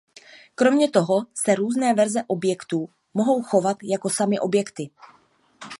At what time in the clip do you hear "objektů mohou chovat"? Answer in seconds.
2.27-3.77